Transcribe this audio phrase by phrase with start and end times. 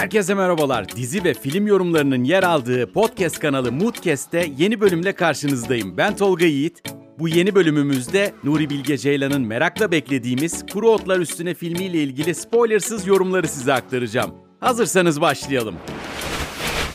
[0.00, 0.88] Herkese merhabalar.
[0.88, 5.96] Dizi ve film yorumlarının yer aldığı podcast kanalı Moodcast'te yeni bölümle karşınızdayım.
[5.96, 6.82] Ben Tolga Yiğit.
[7.18, 13.48] Bu yeni bölümümüzde Nuri Bilge Ceylan'ın merakla beklediğimiz Kuru Otlar Üstüne filmiyle ilgili spoilersız yorumları
[13.48, 14.34] size aktaracağım.
[14.60, 15.74] Hazırsanız başlayalım.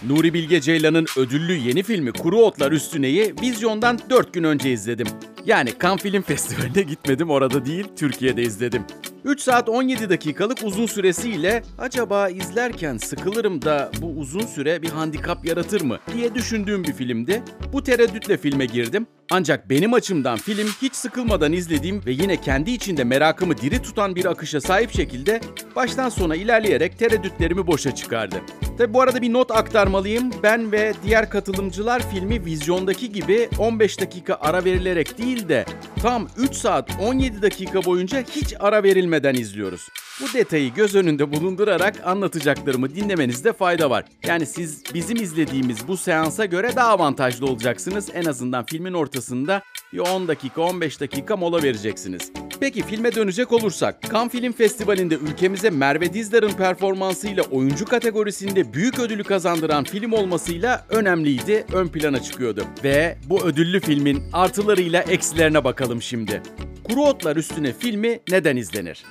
[0.07, 5.07] Nuri Bilge Ceylan'ın ödüllü yeni filmi Kuru Otlar Üstüne'yi vizyondan 4 gün önce izledim.
[5.45, 8.83] Yani Cannes Film Festivali'ne gitmedim orada değil, Türkiye'de izledim.
[9.25, 15.45] 3 saat 17 dakikalık uzun süresiyle acaba izlerken sıkılırım da bu uzun süre bir handikap
[15.45, 17.43] yaratır mı diye düşündüğüm bir filmdi.
[17.73, 19.07] Bu tereddütle filme girdim.
[19.31, 24.25] Ancak benim açımdan film hiç sıkılmadan izlediğim ve yine kendi içinde merakımı diri tutan bir
[24.25, 25.41] akışa sahip şekilde
[25.75, 28.41] baştan sona ilerleyerek tereddütlerimi boşa çıkardı.
[28.77, 30.31] Tabi bu arada bir not aktarmalıyım.
[30.43, 35.65] Ben ve diğer katılımcılar filmi vizyondaki gibi 15 dakika ara verilerek değil de
[36.01, 39.89] tam 3 saat 17 dakika boyunca hiç ara verilmeden izliyoruz.
[40.21, 44.05] Bu detayı göz önünde bulundurarak anlatacaklarımı dinlemenizde fayda var.
[44.27, 48.09] Yani siz bizim izlediğimiz bu seansa göre daha avantajlı olacaksınız.
[48.13, 49.61] En azından filmin ortasında
[49.93, 52.31] bir 10 dakika 15 dakika mola vereceksiniz.
[52.59, 59.23] Peki filme dönecek olursak, Cannes Film Festivali'nde ülkemize Merve Dizdar'ın performansıyla oyuncu kategorisinde büyük ödülü
[59.23, 62.63] kazandıran film olmasıyla önemliydi, ön plana çıkıyordu.
[62.83, 66.41] Ve bu ödüllü filmin artılarıyla eksilerine bakalım şimdi.
[66.83, 69.03] Kuru Otlar Üstüne filmi neden izlenir?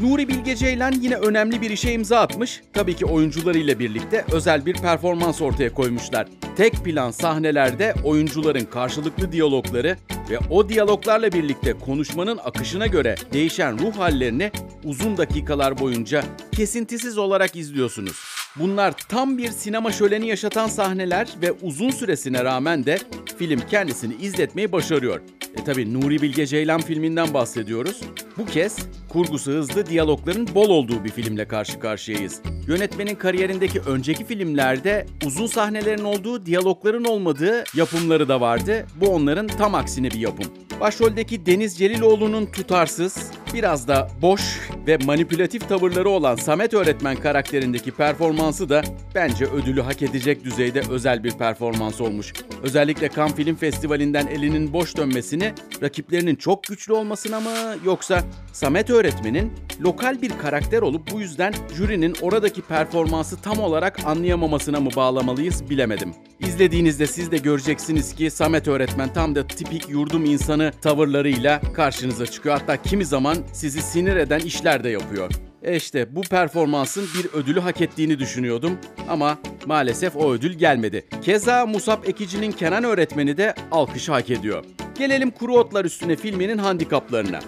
[0.00, 2.62] Nuri Bilge Ceylan yine önemli bir işe imza atmış.
[2.72, 6.28] Tabii ki oyuncularıyla birlikte özel bir performans ortaya koymuşlar.
[6.56, 9.96] Tek plan sahnelerde oyuncuların karşılıklı diyalogları
[10.30, 14.50] ve o diyaloglarla birlikte konuşmanın akışına göre değişen ruh hallerini
[14.84, 18.24] uzun dakikalar boyunca kesintisiz olarak izliyorsunuz.
[18.56, 22.98] Bunlar tam bir sinema şöleni yaşatan sahneler ve uzun süresine rağmen de
[23.38, 25.20] film kendisini izletmeyi başarıyor.
[25.56, 28.00] E tabi Nuri Bilge Ceylan filminden bahsediyoruz.
[28.38, 28.76] Bu kez
[29.08, 32.42] kurgusu hızlı, diyalogların bol olduğu bir filmle karşı karşıyayız.
[32.66, 38.86] Yönetmenin kariyerindeki önceki filmlerde uzun sahnelerin olduğu, diyalogların olmadığı yapımları da vardı.
[39.00, 40.46] Bu onların tam aksine bir yapım.
[40.80, 44.40] Başroldeki Deniz Celiloğlu'nun tutarsız, biraz da boş
[44.86, 48.82] ve manipülatif tavırları olan Samet öğretmen karakterindeki performansı da
[49.14, 52.32] bence ödülü hak edecek düzeyde özel bir performans olmuş.
[52.62, 55.52] Özellikle Cannes Film Festivali'nden elinin boş dönmesini
[55.82, 57.50] rakiplerinin çok güçlü olmasına mı
[57.84, 64.80] yoksa Samet öğretmenin lokal bir karakter olup bu yüzden jürinin oradaki performansı tam olarak anlayamamasına
[64.80, 66.14] mı bağlamalıyız bilemedim.
[66.40, 72.58] İzlediğinizde siz de göreceksiniz ki Samet öğretmen tam da tipik yurdum insanı tavırlarıyla karşınıza çıkıyor.
[72.58, 75.30] Hatta kimi zaman sizi sinir eden işler de yapıyor.
[75.62, 81.04] E işte bu performansın bir ödülü hak ettiğini düşünüyordum ama maalesef o ödül gelmedi.
[81.22, 84.64] Keza Musab Ekici'nin Kenan öğretmeni de alkış hak ediyor.
[84.98, 87.40] Gelelim Kuru Otlar Üstüne filminin handikaplarına.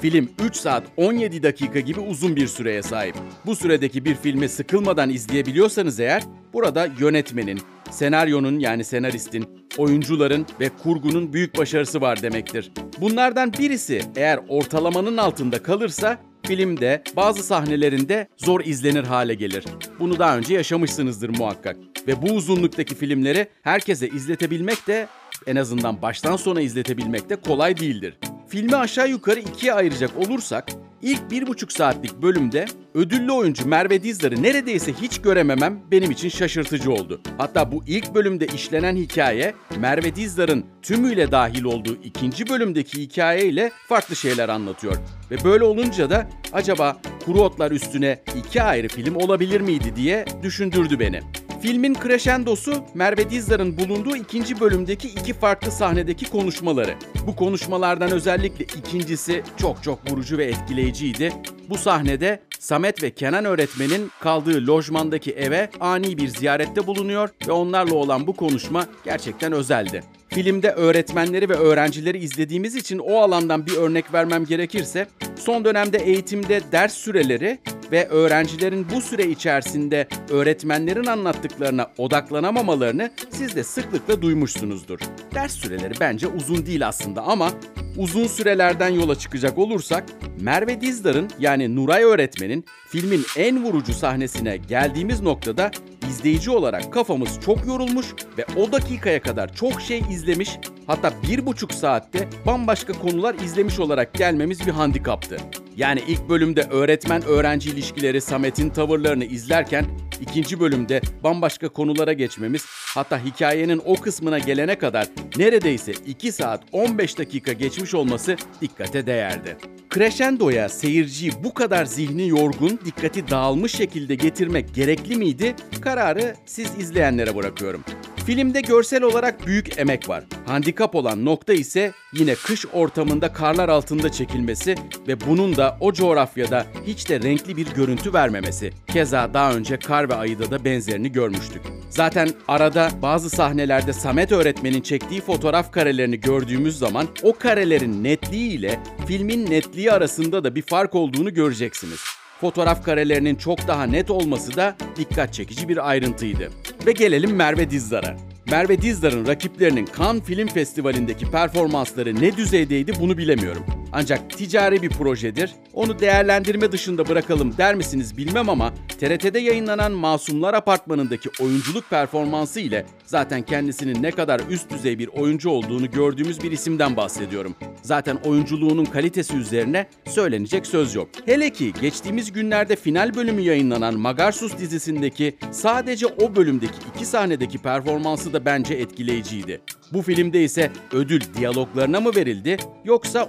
[0.00, 3.14] Film 3 saat 17 dakika gibi uzun bir süreye sahip.
[3.46, 6.22] Bu süredeki bir filmi sıkılmadan izleyebiliyorsanız eğer,
[6.52, 7.60] burada yönetmenin,
[7.90, 12.72] senaryonun yani senaristin, oyuncuların ve kurgunun büyük başarısı var demektir.
[13.00, 19.64] Bunlardan birisi eğer ortalamanın altında kalırsa filmde bazı sahnelerinde zor izlenir hale gelir.
[20.00, 21.76] Bunu daha önce yaşamışsınızdır muhakkak.
[22.06, 25.08] Ve bu uzunluktaki filmleri herkese izletebilmek de
[25.46, 28.18] en azından baştan sona izletebilmek de kolay değildir.
[28.48, 30.68] Filmi aşağı yukarı ikiye ayıracak olursak,
[31.02, 36.92] ilk bir buçuk saatlik bölümde ödüllü oyuncu Merve Dizdar'ı neredeyse hiç görememem benim için şaşırtıcı
[36.92, 37.20] oldu.
[37.38, 43.70] Hatta bu ilk bölümde işlenen hikaye, Merve Dizdar'ın tümüyle dahil olduğu ikinci bölümdeki hikaye ile
[43.88, 44.96] farklı şeyler anlatıyor.
[45.30, 50.98] Ve böyle olunca da acaba Kuru Otlar üstüne iki ayrı film olabilir miydi diye düşündürdü
[50.98, 51.20] beni.
[51.62, 56.94] Filmin crescendosu Merve Dizdar'ın bulunduğu ikinci bölümdeki iki farklı sahnedeki konuşmaları.
[57.26, 61.32] Bu konuşmalardan özellikle ikincisi çok çok vurucu ve etkileyiciydi.
[61.68, 67.94] Bu sahnede Samet ve Kenan öğretmenin kaldığı lojmandaki eve ani bir ziyarette bulunuyor ve onlarla
[67.94, 70.02] olan bu konuşma gerçekten özeldi.
[70.28, 76.60] Filmde öğretmenleri ve öğrencileri izlediğimiz için o alandan bir örnek vermem gerekirse, son dönemde eğitimde
[76.72, 77.58] ders süreleri
[77.92, 84.98] ve öğrencilerin bu süre içerisinde öğretmenlerin anlattıklarına odaklanamamalarını siz de sıklıkla duymuşsunuzdur.
[85.34, 87.50] Ders süreleri bence uzun değil aslında ama
[87.96, 90.04] uzun sürelerden yola çıkacak olursak
[90.40, 95.70] Merve Dizdar'ın yani Nuray öğretmenin filmin en vurucu sahnesine geldiğimiz noktada
[96.10, 98.06] izleyici olarak kafamız çok yorulmuş
[98.38, 104.14] ve o dakikaya kadar çok şey izlemiş hatta bir buçuk saatte bambaşka konular izlemiş olarak
[104.14, 105.36] gelmemiz bir handikaptı.
[105.76, 109.86] Yani ilk bölümde öğretmen-öğrenci ilişkileri Samet'in tavırlarını izlerken
[110.20, 112.64] ikinci bölümde bambaşka konulara geçmemiz
[112.94, 115.06] hatta hikayenin o kısmına gelene kadar
[115.36, 119.56] neredeyse 2 saat 15 dakika geçmiş olması dikkate değerdi.
[119.98, 125.54] Crescendo'ya seyirciyi bu kadar zihni yorgun, dikkati dağılmış şekilde getirmek gerekli miydi?
[125.80, 127.84] Kararı siz izleyenlere bırakıyorum.
[128.28, 130.24] Filmde görsel olarak büyük emek var.
[130.46, 134.74] Handikap olan nokta ise yine kış ortamında karlar altında çekilmesi
[135.08, 138.72] ve bunun da o coğrafyada hiç de renkli bir görüntü vermemesi.
[138.92, 141.62] Keza daha önce Kar ve Ayı'da da benzerini görmüştük.
[141.90, 148.80] Zaten arada bazı sahnelerde Samet öğretmenin çektiği fotoğraf karelerini gördüğümüz zaman o karelerin netliği ile
[149.06, 152.17] filmin netliği arasında da bir fark olduğunu göreceksiniz.
[152.40, 156.50] Fotoğraf karelerinin çok daha net olması da dikkat çekici bir ayrıntıydı.
[156.86, 158.16] Ve gelelim Merve Dizdar'a.
[158.50, 163.77] Merve Dizdar'ın rakiplerinin Cannes Film Festivali'ndeki performansları ne düzeydeydi bunu bilemiyorum.
[163.92, 165.54] Ancak ticari bir projedir.
[165.74, 172.86] Onu değerlendirme dışında bırakalım der misiniz bilmem ama TRT'de yayınlanan Masumlar Apartmanı'ndaki oyunculuk performansı ile
[173.04, 177.54] zaten kendisinin ne kadar üst düzey bir oyuncu olduğunu gördüğümüz bir isimden bahsediyorum.
[177.82, 181.08] Zaten oyunculuğunun kalitesi üzerine söylenecek söz yok.
[181.26, 188.32] Hele ki geçtiğimiz günlerde final bölümü yayınlanan Magarsus dizisindeki sadece o bölümdeki iki sahnedeki performansı
[188.32, 189.60] da bence etkileyiciydi.
[189.92, 193.24] Bu filmde ise ödül diyaloglarına mı verildi yoksa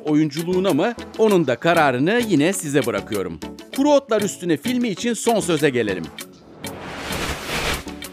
[0.49, 0.93] oyunculuğuna mı?
[1.17, 3.39] Onun da kararını yine size bırakıyorum.
[3.75, 6.03] Kuru Otlar Üstüne filmi için son söze gelelim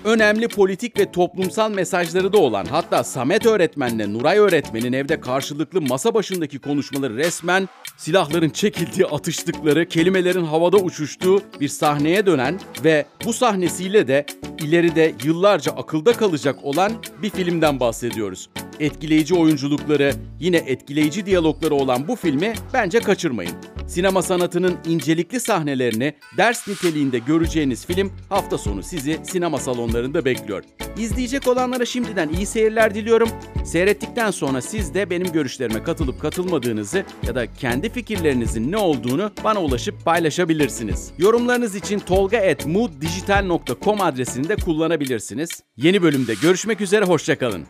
[0.07, 6.15] önemli politik ve toplumsal mesajları da olan hatta Samet öğretmenle Nuray öğretmenin evde karşılıklı masa
[6.15, 14.09] başındaki konuşmaları resmen silahların çekildiği, atıştıkları, kelimelerin havada uçuştuğu bir sahneye dönen ve bu sahnesiyle
[14.09, 14.27] de
[14.61, 16.93] ileride yıllarca akılda kalacak olan
[17.23, 18.49] bir filmden bahsediyoruz.
[18.81, 23.53] Etkileyici oyunculukları, yine etkileyici diyalogları olan bu filmi bence kaçırmayın.
[23.87, 30.65] Sinema sanatının incelikli sahnelerini ders niteliğinde göreceğiniz film hafta sonu sizi sinema salonlarında bekliyor.
[30.99, 33.29] İzleyecek olanlara şimdiden iyi seyirler diliyorum.
[33.65, 39.63] Seyrettikten sonra siz de benim görüşlerime katılıp katılmadığınızı ya da kendi fikirlerinizin ne olduğunu bana
[39.63, 41.11] ulaşıp paylaşabilirsiniz.
[41.19, 45.63] Yorumlarınız için tolga.mooddigital.com adresini de kullanabilirsiniz.
[45.77, 47.67] Yeni bölümde görüşmek üzere, hoşçakalın.